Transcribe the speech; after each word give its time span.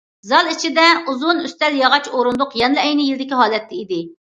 زال 0.27 0.47
ئىچىدە 0.53 0.85
ئۇزۇن 1.13 1.43
ئۈستەل، 1.43 1.77
ياغاچ 1.81 2.11
ئورۇندۇق 2.15 2.59
يەنىلا 2.63 2.87
ئەينى 2.89 3.09
يىلىدىكى 3.11 3.41
ھالەتتە 3.45 3.81
ئىدى. 3.83 4.05